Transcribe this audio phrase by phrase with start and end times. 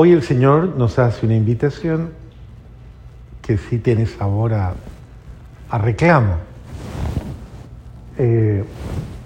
[0.00, 2.10] hoy el Señor nos hace una invitación
[3.42, 4.74] que sí tiene sabor a,
[5.70, 6.36] a reclamo
[8.16, 8.62] eh,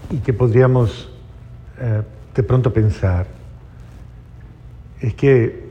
[0.08, 1.10] y que podríamos
[1.78, 2.00] eh,
[2.34, 3.26] de pronto pensar.
[4.98, 5.68] Es que,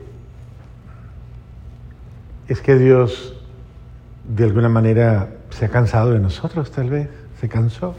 [2.46, 3.34] es que Dios
[4.22, 7.08] de alguna manera se ha cansado de nosotros, tal vez,
[7.40, 7.96] se cansó.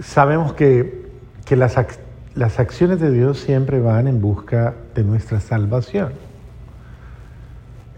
[0.00, 1.10] Sabemos que,
[1.44, 1.76] que las,
[2.34, 6.12] las acciones de Dios siempre van en busca de nuestra salvación.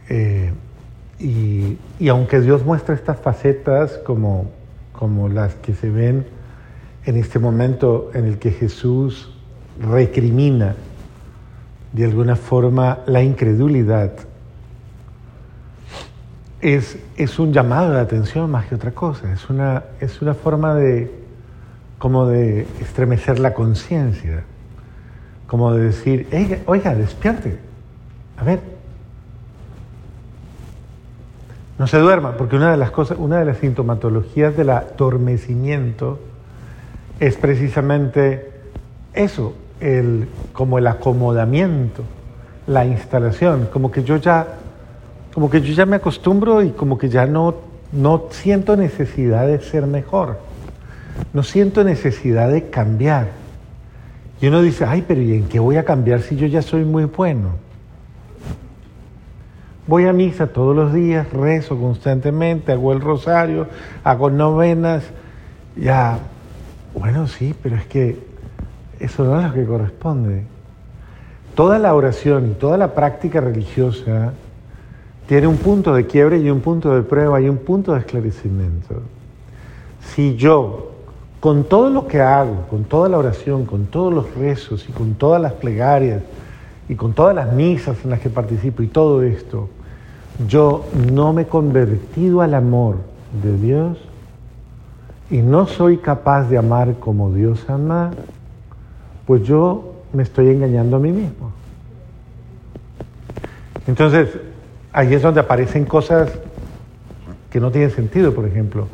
[0.09, 0.53] Eh,
[1.19, 4.51] y, y, aunque Dios muestra estas facetas como,
[4.93, 6.27] como las que se ven
[7.07, 9.33] en este momento en el que Jesús
[9.81, 10.75] recrimina
[11.93, 14.12] de alguna forma la incredulidad,
[16.61, 20.75] es, es un llamado de atención más que otra cosa, es una, es una forma
[20.75, 21.26] de,
[21.98, 24.45] como de estremecer la conciencia,
[25.47, 26.28] como de decir,
[26.66, 27.58] oiga, despierte,
[28.36, 28.61] a ver,
[31.78, 36.19] no se duerma, porque una de las cosas, una de las sintomatologías del adormecimiento
[37.20, 38.50] es precisamente
[39.12, 42.03] eso, el, como el acomodamiento,
[42.66, 44.47] la instalación, como que yo ya,
[45.34, 47.55] como que yo ya me acostumbro y como que ya no,
[47.92, 50.38] no siento necesidad de ser mejor,
[51.33, 53.28] no siento necesidad de cambiar.
[54.41, 56.84] Y uno dice, ay, pero ¿y en qué voy a cambiar si yo ya soy
[56.84, 57.53] muy bueno?
[59.87, 63.69] Voy a misa todos los días, rezo constantemente, hago el rosario,
[64.03, 65.05] hago novenas,
[65.77, 66.19] ya,
[66.94, 68.19] bueno, sí, pero es que
[68.98, 70.44] eso no es lo que corresponde.
[71.55, 74.33] Toda la oración y toda la práctica religiosa
[75.28, 79.03] tiene un punto de quiebre y un punto de prueba y un punto de esclarecimiento.
[80.00, 80.95] Si yo,
[81.47, 85.14] con todo lo que hago, con toda la oración, con todos los rezos y con
[85.14, 86.20] todas las plegarias
[86.88, 89.69] y con todas las misas en las que participo y todo esto,
[90.48, 92.97] yo no me he convertido al amor
[93.44, 93.97] de Dios
[95.31, 98.10] y no soy capaz de amar como Dios ama,
[99.25, 101.53] pues yo me estoy engañando a mí mismo.
[103.87, 104.31] Entonces,
[104.92, 106.28] ahí es donde aparecen cosas
[107.50, 108.88] que no tienen sentido, por ejemplo.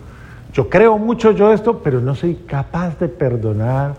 [0.52, 3.94] Yo creo mucho yo esto, pero no soy capaz de perdonar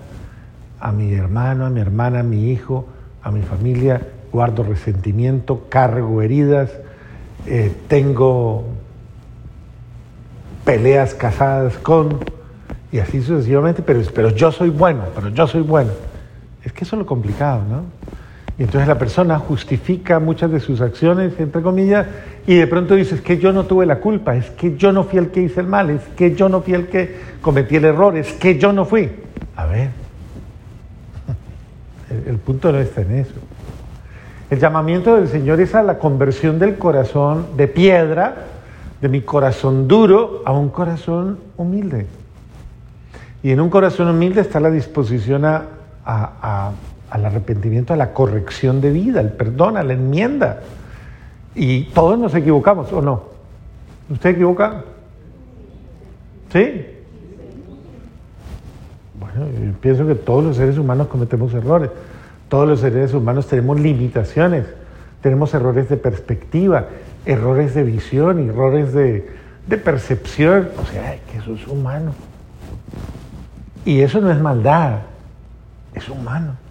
[0.79, 2.85] a mi hermano, a mi hermana, a mi hijo,
[3.23, 4.01] a mi familia.
[4.31, 6.71] Guardo resentimiento, cargo heridas,
[7.45, 8.65] eh, tengo
[10.65, 12.19] peleas casadas con,
[12.91, 15.91] y así sucesivamente, pero, pero yo soy bueno, pero yo soy bueno.
[16.63, 17.83] Es que eso es lo complicado, ¿no?
[18.57, 22.05] Y entonces la persona justifica muchas de sus acciones, entre comillas,
[22.45, 25.05] y de pronto dice, es que yo no tuve la culpa, es que yo no
[25.05, 27.85] fui el que hice el mal, es que yo no fui el que cometí el
[27.85, 29.09] error, es que yo no fui.
[29.55, 29.89] A ver,
[32.27, 33.33] el, punto no está en eso.
[34.51, 38.35] El llamamiento del Señor es a la conversión del corazón de piedra,
[39.01, 42.05] de mi corazón duro, a un corazón humilde.
[43.41, 46.71] Y en un corazón humilde está la disposición a,
[47.13, 50.61] al arrepentimiento, a la corrección de vida, al perdón, a la enmienda.
[51.53, 53.25] Y todos nos equivocamos, ¿o no?
[54.09, 54.83] ¿Usted equivoca?
[56.51, 56.87] ¿Sí?
[59.19, 61.91] Bueno, yo pienso que todos los seres humanos cometemos errores.
[62.49, 64.65] Todos los seres humanos tenemos limitaciones,
[65.21, 66.87] tenemos errores de perspectiva,
[67.27, 69.29] errores de visión, errores de,
[69.67, 70.69] de percepción.
[70.81, 72.13] O sea, que eso es humano.
[73.85, 75.01] Y eso no es maldad,
[75.93, 76.62] es humano.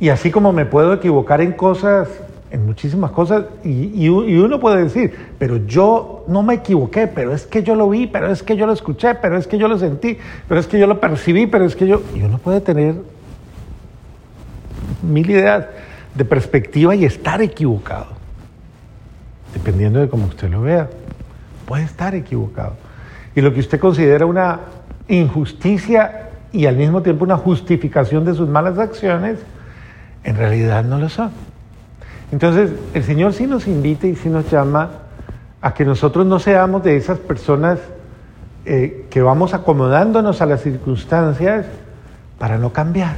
[0.00, 2.08] Y así como me puedo equivocar en cosas,
[2.50, 7.62] en muchísimas cosas, y, uno puede decir, pero yo no me equivoqué, pero es que
[7.62, 10.18] yo lo vi, pero es que yo lo escuché, pero es que yo lo sentí,
[10.46, 12.02] pero es que yo lo percibí, pero es que yo...
[12.14, 12.94] Y uno puede tener
[15.02, 15.66] mil ideas
[16.14, 18.06] de perspectiva y estar equivocado.
[19.52, 20.88] Dependiendo de cómo usted lo vea,
[21.66, 22.74] puede estar equivocado.
[23.34, 24.60] Y lo que usted considera una
[25.08, 29.38] injusticia y al mismo tiempo una justificación de sus malas acciones,
[30.24, 31.30] en realidad no lo son.
[32.30, 34.90] Entonces, el Señor sí nos invita y sí nos llama
[35.60, 37.78] a que nosotros no seamos de esas personas
[38.64, 41.66] eh, que vamos acomodándonos a las circunstancias
[42.38, 43.16] para no cambiar.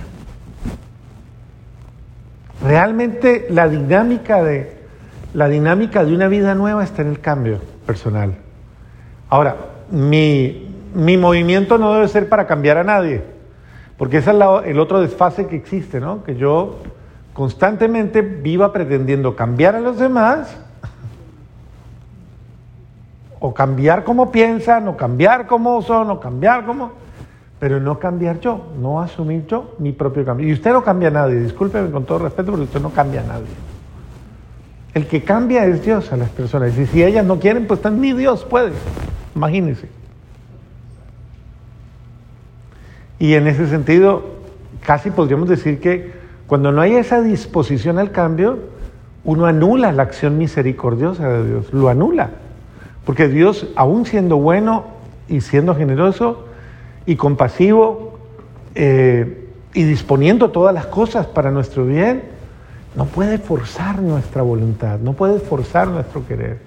[2.62, 4.80] Realmente la dinámica de,
[5.34, 8.34] la dinámica de una vida nueva está en el cambio personal.
[9.28, 9.56] Ahora,
[9.90, 13.22] mi, mi movimiento no debe ser para cambiar a nadie,
[14.00, 16.24] porque ese es el otro desfase que existe, ¿no?
[16.24, 16.76] Que yo
[17.34, 20.56] constantemente viva pretendiendo cambiar a los demás,
[23.40, 26.92] o cambiar como piensan, o cambiar como son, o cambiar como...
[27.58, 30.48] pero no cambiar yo, no asumir yo mi propio cambio.
[30.48, 33.24] Y usted no cambia a nadie, discúlpeme con todo respeto, pero usted no cambia a
[33.24, 33.52] nadie.
[34.94, 36.74] El que cambia es Dios a las personas.
[36.78, 38.72] Y si ellas no quieren, pues ni Dios puede.
[39.36, 39.99] Imagínense.
[43.20, 44.24] Y en ese sentido,
[44.84, 46.12] casi podríamos decir que
[46.46, 48.58] cuando no hay esa disposición al cambio,
[49.24, 52.30] uno anula la acción misericordiosa de Dios, lo anula.
[53.04, 54.86] Porque Dios, aún siendo bueno
[55.28, 56.46] y siendo generoso
[57.04, 58.18] y compasivo
[58.74, 62.22] eh, y disponiendo todas las cosas para nuestro bien,
[62.96, 66.58] no puede forzar nuestra voluntad, no puede forzar nuestro querer.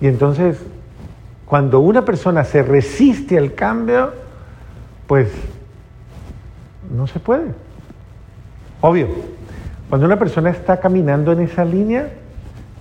[0.00, 0.58] Y entonces,
[1.44, 4.12] cuando una persona se resiste al cambio,
[5.08, 5.28] pues
[6.92, 7.52] no se puede.
[8.80, 9.08] Obvio,
[9.88, 12.10] cuando una persona está caminando en esa línea,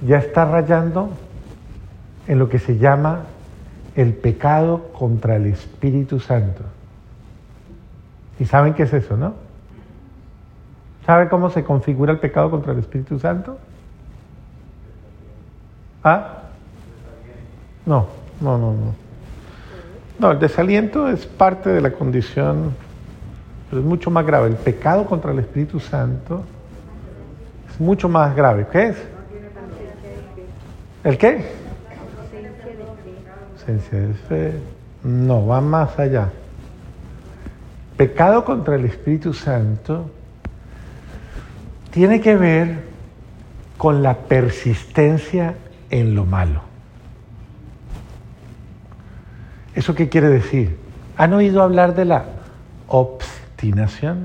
[0.05, 1.09] ya está rayando
[2.27, 3.23] en lo que se llama
[3.95, 6.63] el pecado contra el Espíritu Santo.
[8.39, 9.33] ¿Y saben qué es eso, no?
[11.05, 13.57] ¿Sabe cómo se configura el pecado contra el Espíritu Santo?
[16.03, 16.43] ¿Ah?
[17.85, 18.07] No,
[18.39, 18.95] no, no, no.
[20.19, 22.75] No, el desaliento es parte de la condición,
[23.71, 24.49] pero es mucho más grave.
[24.49, 26.43] El pecado contra el Espíritu Santo
[27.69, 28.67] es mucho más grave.
[28.69, 28.97] ¿Qué es?
[31.05, 31.45] ¿El qué?
[33.53, 34.53] Ausencia de fe.
[35.05, 36.31] No, va más allá.
[37.95, 40.11] Pecado contra el Espíritu Santo
[41.91, 42.83] tiene que ver
[43.77, 45.55] con la persistencia
[45.89, 46.61] en lo malo.
[49.73, 50.77] ¿Eso qué quiere decir?
[51.15, 52.25] ¿Han oído hablar de la
[53.61, 54.23] obstinación?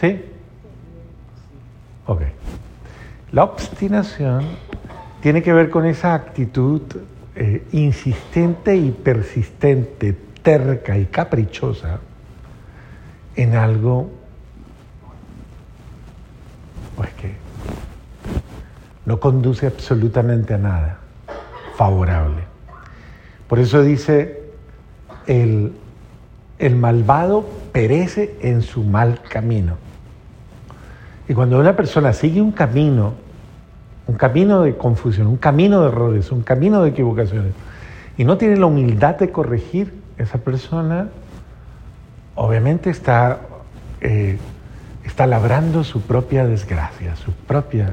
[0.00, 0.20] ¿Sí?
[2.06, 2.22] Ok.
[3.30, 4.44] La obstinación
[5.22, 6.82] tiene que ver con esa actitud
[7.36, 12.00] eh, insistente y persistente, terca y caprichosa
[13.36, 14.10] en algo
[16.96, 17.36] pues que
[19.06, 20.98] no conduce absolutamente a nada
[21.76, 22.42] favorable.
[23.46, 24.42] Por eso dice,
[25.28, 25.72] el,
[26.58, 29.76] el malvado perece en su mal camino.
[31.28, 33.14] Y cuando una persona sigue un camino,
[34.06, 37.52] un camino de confusión, un camino de errores, un camino de equivocaciones,
[38.16, 41.08] y no tiene la humildad de corregir, esa persona
[42.34, 43.40] obviamente está
[44.00, 44.38] eh,
[45.08, 47.92] está labrando su propia desgracia, su propia,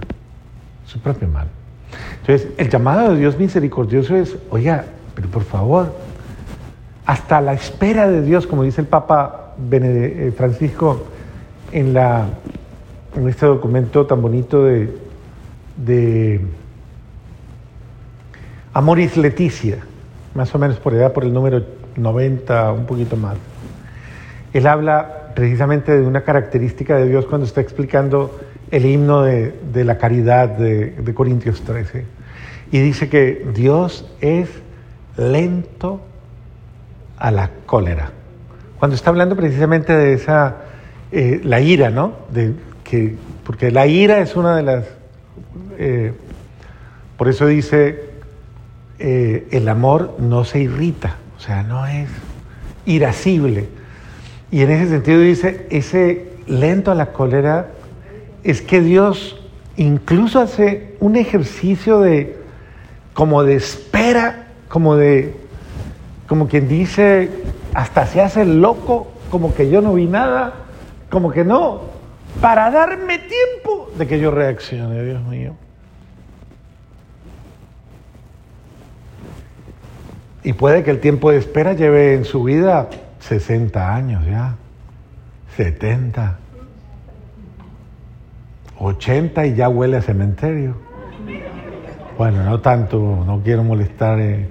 [0.86, 1.48] su propio mal.
[2.20, 4.86] Entonces, el llamado de Dios misericordioso es, oiga,
[5.16, 5.96] pero por favor,
[7.06, 11.06] hasta la espera de Dios, como dice el Papa eh, Francisco
[11.72, 11.96] en,
[13.28, 14.98] este documento tan bonito de,
[15.78, 16.42] de
[18.74, 19.80] Amoris Leticia,
[20.34, 21.64] más o menos por edad, por el número
[21.96, 23.38] 90, un poquito más.
[24.54, 28.40] Él habla precisamente de una característica de Dios cuando está explicando
[28.72, 32.06] el himno de, la caridad de, de, Corintios 13.
[32.72, 34.50] Y dice que Dios es
[35.18, 36.02] lento
[37.18, 38.12] a la cólera.
[38.80, 40.58] Cuando está hablando precisamente de esa,
[41.12, 42.14] eh, la ira, ¿no?
[42.32, 42.54] De,
[42.84, 44.86] que, porque la ira es una de las...
[45.78, 46.14] Eh,
[47.18, 48.10] por eso dice,
[49.00, 52.10] eh, el amor no se irrita, o sea, no es
[52.86, 53.68] irascible
[54.52, 57.72] y en ese sentido dice, ese lento a la cólera
[58.44, 59.38] es que Dios
[59.76, 62.38] incluso hace un ejercicio de
[63.14, 65.36] como de espera, como de
[66.28, 67.30] como quien dice,
[67.74, 70.54] hasta se hace loco, como que yo no vi nada,
[71.10, 71.82] como que no,
[72.42, 75.56] para darme tiempo de que yo reaccione, Dios mío.
[80.44, 82.88] Y puede que el tiempo de espera lleve en su vida
[83.20, 84.56] 60 años ya,
[85.58, 86.38] 70,
[88.80, 90.76] 80 y ya huele a cementerio.
[92.18, 94.48] Bueno, no tanto, no quiero molestar, eh,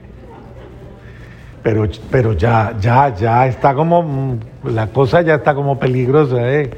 [1.65, 6.71] pero, pero ya, ya, ya está como, la cosa ya está como peligrosa, ¿eh?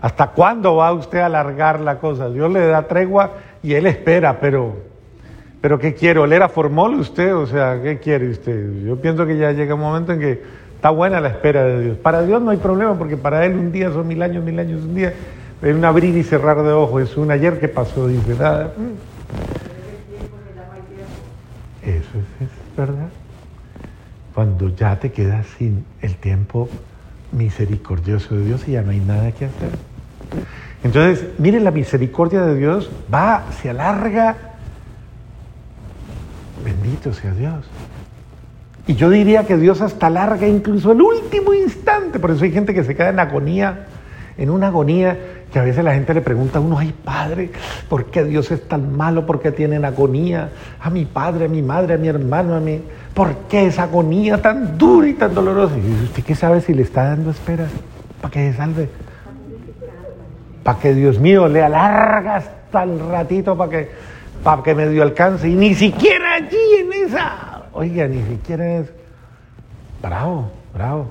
[0.00, 2.30] ¿Hasta cuándo va usted a alargar la cosa?
[2.30, 4.86] Dios le da tregua y él espera, pero
[5.66, 6.20] pero ¿qué quiere?
[6.20, 7.34] ¿Oler a formol usted?
[7.34, 8.84] O sea, ¿qué quiere usted?
[8.84, 10.42] Yo pienso que ya llega un momento en que
[10.76, 11.98] está buena la espera de Dios.
[11.98, 14.82] Para Dios no hay problema porque para Él un día son mil años, mil años
[14.82, 15.12] un día.
[15.60, 17.02] Es un abrir y cerrar de ojos.
[17.02, 18.34] Es un ayer que pasó, dice.
[18.38, 18.70] Nada.
[21.82, 23.08] Eso es, es verdad.
[24.36, 26.68] Cuando ya te quedas sin el tiempo
[27.32, 29.70] misericordioso de Dios y ya no hay nada que hacer.
[30.84, 34.36] Entonces, miren, la misericordia de Dios va, se alarga
[36.66, 37.64] Bendito sea Dios.
[38.88, 42.18] Y yo diría que Dios hasta larga incluso el último instante.
[42.18, 43.86] Por eso hay gente que se queda en agonía,
[44.36, 47.50] en una agonía que a veces la gente le pregunta a uno, ay padre,
[47.88, 49.24] ¿por qué Dios es tan malo?
[49.24, 50.50] ¿Por qué tienen agonía?
[50.78, 52.82] A mi padre, a mi madre, a mi hermano, a mí.
[53.14, 55.74] ¿Por qué esa agonía tan dura y tan dolorosa?
[55.78, 57.64] Y usted qué sabe si le está dando espera
[58.20, 58.90] para que se salve.
[60.62, 63.90] Para que Dios mío le alarga hasta el ratito para que,
[64.44, 65.48] para que me dio alcance.
[65.48, 68.92] Y ni siquiera allí en esa Oiga, ni siquiera es...
[70.02, 71.06] Bravo, bravo.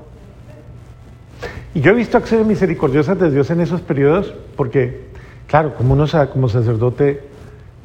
[1.75, 5.09] Y yo he visto acciones misericordiosas de Dios en esos periodos porque,
[5.45, 7.21] claro, como uno como sacerdote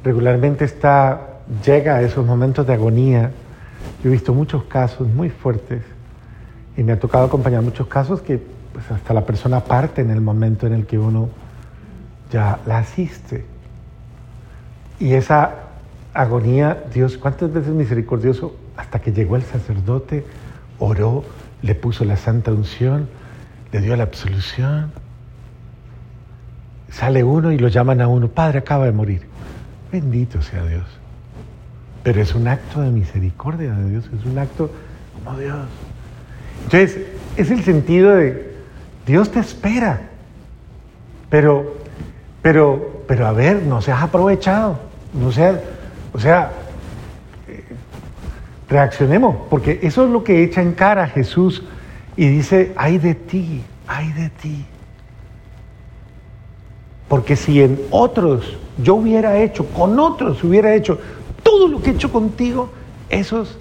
[0.05, 3.33] regularmente está, llega a esos momentos de agonía.
[4.05, 5.83] Yo he visto muchos casos muy fuertes
[6.77, 8.41] y me ha tocado acompañar muchos casos que
[8.73, 11.29] pues, hasta la persona parte en el momento en el que uno
[12.31, 13.45] ya la asiste.
[15.01, 15.51] Y esa
[16.15, 20.25] agonía, Dios, ¿cuántas veces misericordioso hasta que llegó el sacerdote,
[20.79, 21.25] oró,
[21.63, 23.09] le puso la santa unción,
[23.73, 24.93] le dio la absolución.
[26.91, 29.23] Sale uno y lo llaman a uno, Padre, acaba de morir.
[29.93, 30.87] Bendito sea Dios.
[32.03, 34.71] Pero es un acto de misericordia de Dios, es un acto
[35.15, 35.59] como Dios.
[36.65, 36.99] Entonces,
[37.37, 38.55] es el sentido de
[39.07, 40.01] Dios te espera.
[41.29, 41.77] Pero,
[42.43, 44.79] pero, pero a ver, no seas aprovechado.
[45.13, 45.57] No seas,
[46.13, 46.53] o sea,
[48.69, 51.65] reaccionemos, porque eso es lo que echa en cara a Jesús
[52.21, 54.67] y dice, ay de ti, ay de ti.
[57.09, 61.01] Porque si en otros yo hubiera hecho, con otros hubiera hecho
[61.43, 62.69] todo lo que he hecho contigo,
[63.09, 63.59] esos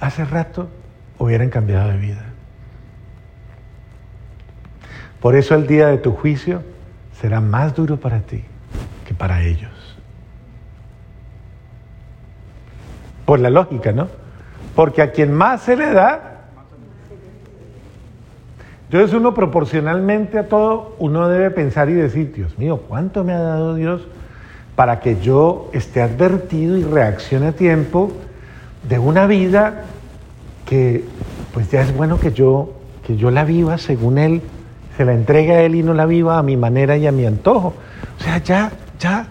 [0.00, 0.68] hace rato
[1.16, 2.24] hubieran cambiado de vida.
[5.20, 6.64] Por eso el día de tu juicio
[7.20, 8.42] será más duro para ti
[9.06, 9.70] que para ellos.
[13.24, 14.08] Por la lógica, ¿no?
[14.74, 16.35] Porque a quien más se le da,
[18.86, 23.40] entonces uno proporcionalmente a todo, uno debe pensar y decir, Dios mío, ¿cuánto me ha
[23.40, 24.02] dado Dios
[24.74, 28.12] para que yo esté advertido y reaccione a tiempo
[28.88, 29.84] de una vida
[30.64, 31.04] que
[31.52, 32.72] pues ya es bueno que yo,
[33.06, 34.42] que yo la viva según Él,
[34.96, 37.26] se la entregue a Él y no la viva a mi manera y a mi
[37.26, 37.74] antojo.
[38.18, 39.26] O sea, ya, ya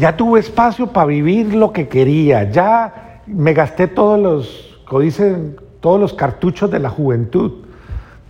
[0.00, 5.56] ya tuve espacio para vivir lo que quería, ya me gasté todos los, como dicen,
[5.80, 7.52] todos los cartuchos de la juventud,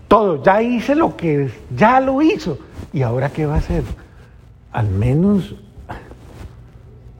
[0.08, 2.58] todo, ya hice lo que, ya lo hizo.
[2.92, 3.84] ¿Y ahora qué va a hacer?
[4.72, 5.54] Al menos,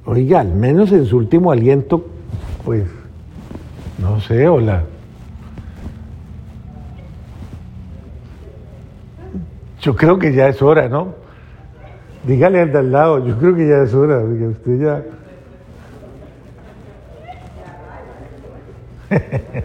[0.05, 2.05] oiga, al menos en su último aliento,
[2.65, 2.85] pues,
[3.99, 4.85] no sé, hola.
[9.81, 11.15] Yo creo que ya es hora, ¿no?
[12.25, 15.03] Dígale al de al lado, yo creo que ya es hora, que usted ya...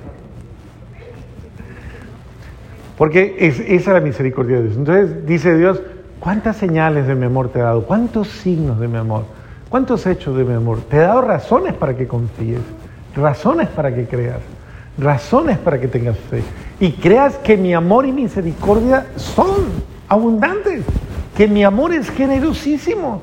[2.97, 4.77] Porque es, esa es la misericordia de Dios.
[4.77, 5.81] Entonces dice Dios,
[6.19, 7.83] ¿cuántas señales de mi amor te he dado?
[7.83, 9.25] ¿Cuántos signos de mi amor?
[9.69, 10.79] ¿Cuántos hechos de mi amor?
[10.89, 12.61] Te he dado razones para que confíes,
[13.15, 14.39] razones para que creas,
[14.97, 16.41] razones para que tengas fe.
[16.79, 19.49] Y creas que mi amor y misericordia son
[20.07, 20.83] abundantes
[21.35, 23.21] que mi amor es generosísimo,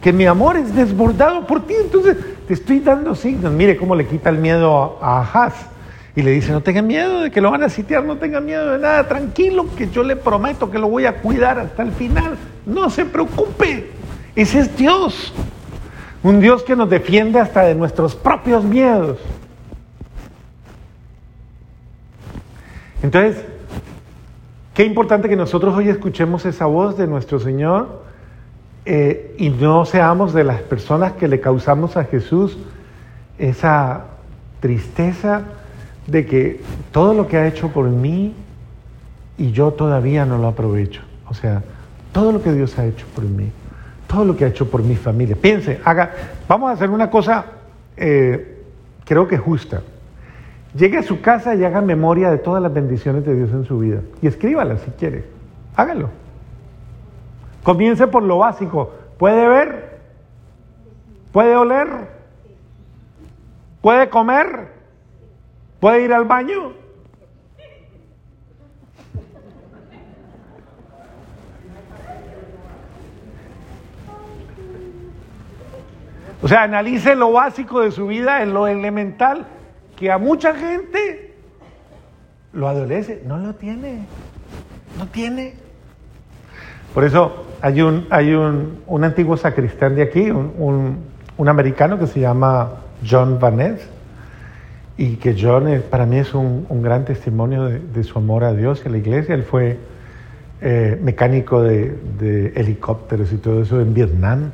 [0.00, 1.74] que mi amor es desbordado por ti.
[1.80, 3.52] Entonces te estoy dando signos.
[3.52, 5.54] Mire cómo le quita el miedo a Ahaz.
[6.14, 8.72] Y le dice, no tenga miedo de que lo van a sitiar, no tenga miedo
[8.72, 12.36] de nada, tranquilo, que yo le prometo que lo voy a cuidar hasta el final.
[12.66, 13.90] No se preocupe,
[14.36, 15.32] ese es Dios.
[16.22, 19.18] Un Dios que nos defiende hasta de nuestros propios miedos.
[23.02, 23.44] Entonces,
[24.74, 28.04] Qué importante que nosotros hoy escuchemos esa voz de nuestro Señor
[28.86, 32.56] eh, y no seamos de las personas que le causamos a Jesús
[33.38, 34.06] esa
[34.60, 35.42] tristeza
[36.06, 38.34] de que todo lo que ha hecho por mí
[39.38, 41.02] y yo todavía no lo aprovecho.
[41.28, 41.62] O sea,
[42.12, 43.50] todo lo que Dios ha hecho por mí,
[44.06, 45.36] todo lo que ha hecho por mi familia.
[45.36, 46.12] Piense, haga,
[46.46, 47.44] vamos a hacer una cosa,
[47.96, 48.62] eh,
[49.04, 49.82] creo que justa.
[50.74, 53.78] Llegue a su casa y haga memoria de todas las bendiciones de Dios en su
[53.78, 54.00] vida.
[54.22, 55.24] Y escríbalas si quiere.
[55.76, 56.08] Hágalo.
[57.62, 58.92] Comience por lo básico.
[59.18, 60.00] ¿Puede ver?
[61.30, 61.88] ¿Puede oler?
[63.80, 64.68] ¿Puede comer?
[65.82, 66.74] ¿Puede ir al baño?
[76.40, 79.44] O sea, analice lo básico de su vida en lo elemental
[79.96, 81.34] que a mucha gente
[82.52, 84.06] lo adolece, no lo tiene,
[84.96, 85.54] no tiene.
[86.94, 91.02] Por eso hay un, hay un, un antiguo sacristán de aquí, un,
[91.36, 92.70] un, americano que se llama
[93.04, 93.78] John Van
[94.96, 98.88] y que John para mí es un, gran testimonio de, su amor a Dios y
[98.88, 99.34] a la iglesia.
[99.34, 99.78] Él fue
[100.60, 104.50] eh, mecánico de, helicópteros y todo eso en Vietnam.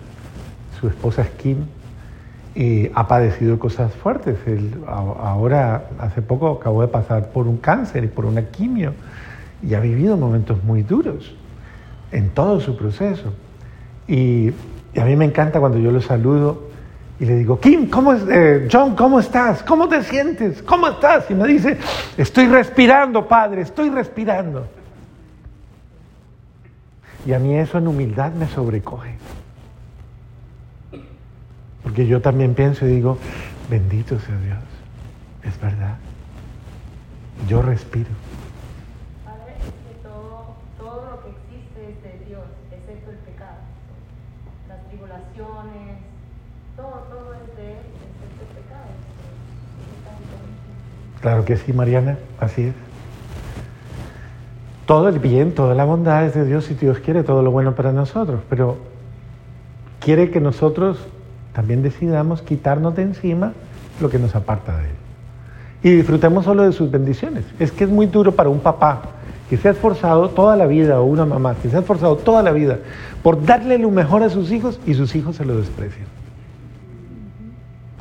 [0.80, 1.66] Su esposa es Kim
[2.54, 4.38] y ha padecido cosas fuertes.
[4.46, 8.94] Él ahora, hace poco, acabó de pasar por un cáncer y por una quimio
[9.60, 11.34] y ha vivido momentos muy duros
[12.12, 13.32] en todo su proceso.
[14.06, 14.52] Y,
[14.94, 16.67] y a mí me encanta cuando yo lo saludo
[17.20, 19.62] y le digo, Kim, ¿cómo es, eh, John, ¿cómo estás?
[19.62, 20.62] ¿Cómo te sientes?
[20.62, 21.30] ¿Cómo estás?
[21.30, 21.76] Y me dice,
[22.16, 24.68] estoy respirando, padre, estoy respirando.
[27.26, 29.16] Y a mí eso en humildad me sobrecoge.
[31.82, 33.18] Porque yo también pienso y digo,
[33.68, 34.58] bendito sea Dios,
[35.42, 35.96] es verdad.
[37.48, 38.10] Yo respiro.
[39.24, 39.54] Padre,
[40.02, 43.58] todo, todo lo que existe es de Dios, excepto el pecado.
[44.68, 45.98] Las tribulaciones,
[46.76, 48.90] todo, todo es de Él, excepto el pecado.
[51.20, 52.74] Claro que sí, Mariana, así es.
[54.86, 57.74] Todo el bien, toda la bondad es de Dios y Dios quiere todo lo bueno
[57.74, 58.78] para nosotros, pero
[60.00, 60.98] quiere que nosotros
[61.52, 63.52] también decidamos quitarnos de encima
[64.00, 64.94] lo que nos aparta de Él.
[65.82, 67.44] Y disfrutemos solo de sus bendiciones.
[67.58, 69.02] Es que es muy duro para un papá
[69.50, 72.42] que se ha esforzado toda la vida, o una mamá que se ha esforzado toda
[72.42, 72.78] la vida
[73.22, 76.06] por darle lo mejor a sus hijos y sus hijos se lo desprecian.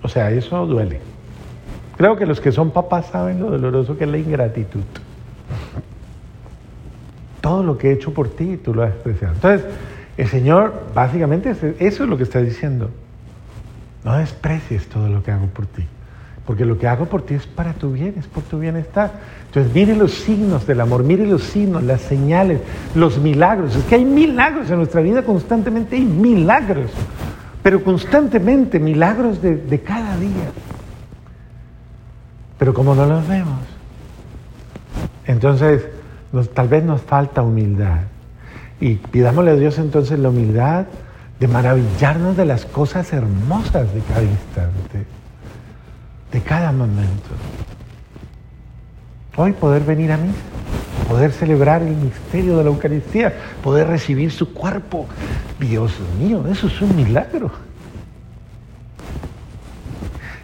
[0.04, 1.02] O sea, eso duele.
[1.98, 4.82] Creo que los que son papás saben lo doloroso que es la ingratitud.
[7.42, 9.34] Todo lo que he hecho por ti, tú lo has despreciado.
[9.34, 9.66] Entonces,
[10.18, 12.92] el Señor, básicamente, eso es lo que está diciendo.
[14.04, 15.84] No desprecies todo lo que hago por ti,
[16.46, 19.12] porque lo que hago por ti es para tu bien, es por tu bienestar.
[19.48, 22.62] Entonces, mire los signos del amor, mire los signos, las señales,
[22.96, 23.76] los milagros.
[23.76, 26.92] Es que hay milagros en nuestra vida, constantemente hay milagros
[27.68, 30.52] pero constantemente milagros de, cada día.
[32.58, 33.60] Pero como no los vemos,
[35.26, 35.86] entonces
[36.54, 38.02] tal vez nos falta humildad.
[38.80, 40.86] Y pidámosle a Dios entonces la humildad
[41.40, 45.06] de maravillarnos de las cosas hermosas de cada instante,
[46.32, 47.30] de cada momento.
[49.36, 50.32] Hoy poder venir a mí,
[51.08, 55.06] poder celebrar el misterio de la Eucaristía, poder recibir su cuerpo,
[55.60, 57.52] Dios mío, eso es un milagro.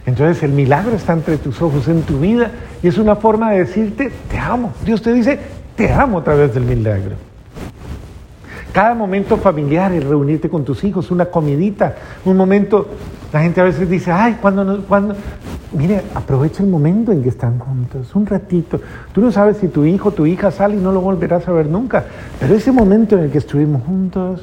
[0.06, 3.60] Entonces el milagro está entre tus ojos, en tu vida, y es una forma de
[3.60, 4.74] decirte, te amo.
[4.84, 5.39] Dios te dice,
[5.76, 7.16] te amo a través del milagro.
[8.74, 12.88] Cada momento familiar, el reunirte con tus hijos, una comidita, un momento,
[13.32, 15.16] la gente a veces dice, ay, cuando, cuando,
[15.72, 18.82] mire, aprovecha el momento en que están juntos, un ratito.
[19.13, 21.68] Tú no sabes si tu hijo, tu hija sale y no lo volverás a ver
[21.68, 22.04] nunca,
[22.39, 24.42] pero ese momento en el que estuvimos juntos,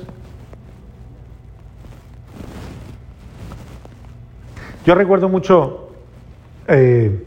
[4.90, 5.88] Yo recuerdo mucho
[6.66, 7.24] eh,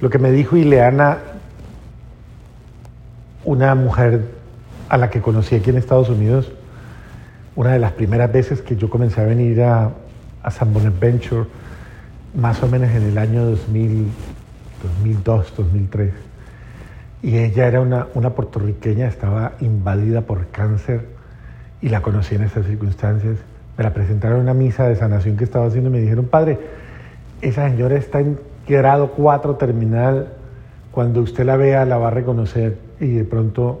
[0.00, 1.18] lo que me dijo Ileana,
[3.44, 4.24] una mujer
[4.88, 6.50] a la que conocí aquí en Estados Unidos,
[7.56, 9.92] una de las primeras veces que yo comencé a venir a,
[10.50, 11.44] San Bonaventure,
[12.34, 14.06] más o menos en el año 2000,
[14.82, 16.14] 2002, 2003.
[17.22, 21.06] Y ella era una, una puertorriqueña, estaba invadida por cáncer
[21.82, 23.36] y la conocí en esas circunstancias
[23.80, 26.58] me la presentaron en una misa de sanación que estaba haciendo y me dijeron, padre,
[27.40, 28.38] esa señora está en
[28.68, 30.34] grado 4 terminal,
[30.92, 32.76] cuando usted la vea la va a reconocer.
[33.00, 33.80] Y de pronto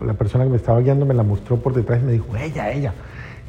[0.00, 2.70] la persona que me estaba guiando me la mostró por detrás y me dijo, ella,
[2.70, 2.92] ella.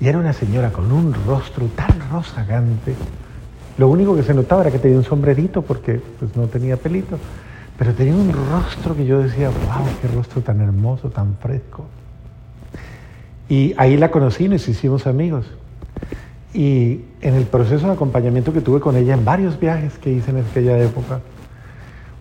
[0.01, 2.95] Y era una señora con un rostro tan rozagante.
[3.77, 7.19] Lo único que se notaba era que tenía un sombrerito porque pues, no tenía pelito.
[7.77, 11.86] Pero tenía un rostro que yo decía, wow, qué rostro tan hermoso, tan fresco.
[13.47, 15.45] Y ahí la conocí y nos hicimos amigos.
[16.54, 20.32] Y en el proceso de acompañamiento que tuve con ella en varios viajes que hice
[20.32, 21.20] en aquella época,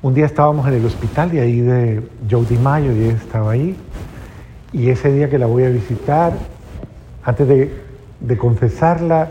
[0.00, 3.76] un día estábamos en el hospital de ahí de Joe Mayo y ella estaba ahí.
[4.72, 6.32] Y ese día que la voy a visitar,
[7.22, 7.72] antes de,
[8.20, 9.30] de confesarla,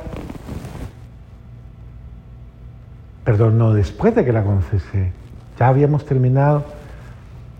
[3.25, 5.11] perdón, no, después de que la confesé,
[5.59, 6.63] ya habíamos terminado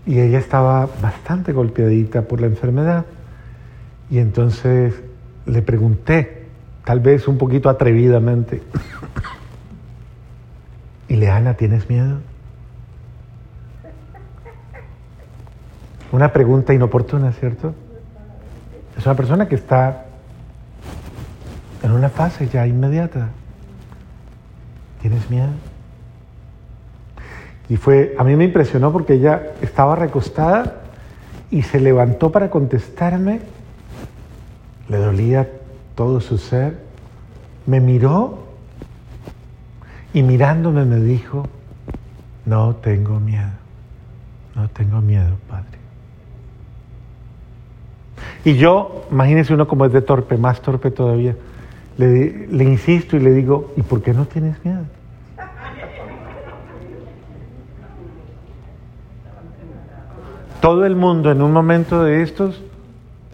[0.06, 3.04] y ella estaba bastante golpeadita por la enfermedad.
[4.10, 4.94] Y entonces
[5.46, 6.41] le pregunté,
[6.84, 8.62] tal vez un poquito atrevidamente,
[11.08, 12.18] Ileana, ¿tienes miedo?
[16.10, 17.74] Una pregunta inoportuna, ¿cierto?
[18.96, 20.04] Es una persona que está
[21.82, 23.28] en una fase ya inmediata.
[25.00, 25.50] ¿Tienes miedo?
[27.68, 30.82] Y fue, a mí me impresionó porque ella estaba recostada
[31.50, 33.40] y se levantó para contestarme.
[34.88, 35.48] Le dolía
[35.94, 36.78] todo su ser,
[37.66, 38.38] me miró
[40.14, 41.46] y mirándome me dijo,
[42.44, 43.50] no tengo miedo,
[44.54, 45.78] no tengo miedo, Padre.
[48.44, 51.36] Y yo, imagínese uno como es de torpe, más torpe todavía,
[51.96, 54.84] le, le insisto y le digo, ¿y por qué no tienes miedo?
[60.60, 62.62] Todo el mundo en un momento de estos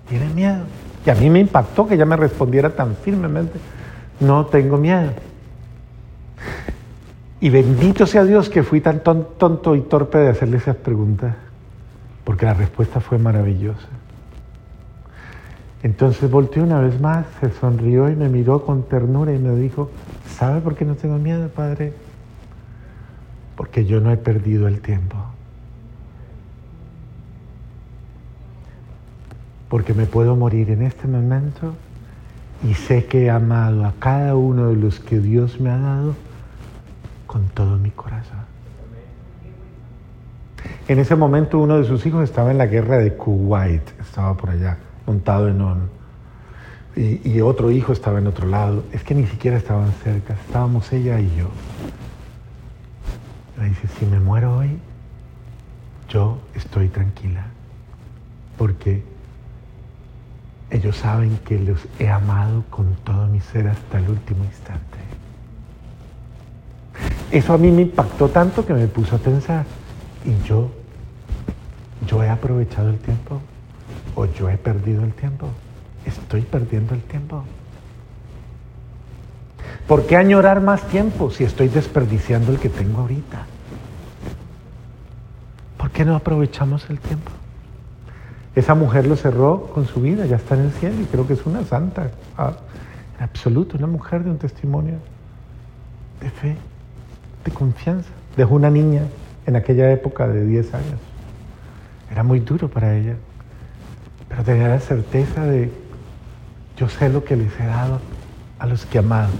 [0.08, 0.64] tiene miedo.
[1.06, 3.58] Y a mí me impactó que ella me respondiera tan firmemente,
[4.20, 5.12] no tengo miedo.
[7.40, 11.36] Y bendito sea Dios que fui tan tonto y torpe de hacerle esas preguntas,
[12.24, 13.88] porque la respuesta fue maravillosa.
[15.82, 19.90] Entonces volteó una vez más, se sonrió y me miró con ternura y me dijo,
[20.26, 21.92] ¿sabe por qué no tengo miedo, Padre?
[23.56, 25.16] Porque yo no he perdido el tiempo.
[29.68, 31.74] Porque me puedo morir en este momento
[32.66, 36.14] y sé que he amado a cada uno de los que Dios me ha dado
[37.26, 38.38] con todo mi corazón.
[40.88, 44.50] En ese momento uno de sus hijos estaba en la guerra de Kuwait, estaba por
[44.50, 45.98] allá, montado en on.
[46.96, 48.82] Y, otro hijo estaba en otro lado.
[48.92, 51.48] Es que ni siquiera estaban cerca, estábamos ella y yo.
[53.56, 54.78] Me dice, si me muero hoy,
[56.08, 57.46] yo estoy tranquila,
[58.56, 59.04] porque
[60.70, 64.98] ellos saben que los he amado con todo mi ser hasta el último instante.
[67.30, 69.64] Eso a mí me impactó tanto que me puso a pensar,
[70.24, 70.70] ¿y yo?
[72.06, 73.40] ¿Yo he aprovechado el tiempo?
[74.14, 75.48] ¿O yo he perdido el tiempo?
[76.04, 77.44] ¿Estoy perdiendo el tiempo?
[79.86, 83.46] ¿Por qué añorar más tiempo si estoy desperdiciando el que tengo ahorita?
[85.78, 87.30] ¿Por qué no aprovechamos el tiempo?
[88.58, 91.34] Esa mujer lo cerró con su vida, ya está en el cielo y creo que
[91.34, 92.54] es una santa, ah,
[93.16, 94.96] en absoluto, una mujer de un testimonio
[96.20, 96.56] de fe
[97.44, 98.08] de confianza.
[98.36, 99.02] Dejó una niña
[99.46, 100.98] en aquella época de 10 años.
[102.10, 103.14] Era muy duro para ella,
[104.28, 105.70] pero tenía la certeza de,
[106.76, 108.00] yo sé lo que les he dado
[108.58, 109.30] a los que amado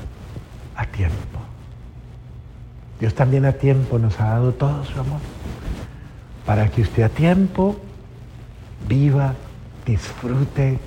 [0.77, 1.41] a tiempo.
[3.01, 5.19] Dios también a tiempo nos ha dado todo su amor,
[6.47, 7.81] para que usted a tiempo
[8.87, 9.35] viva,
[9.87, 10.79] disfrute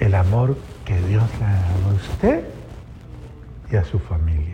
[0.00, 2.44] el amor que Dios le ha dado a usted
[3.70, 4.49] y a su familia.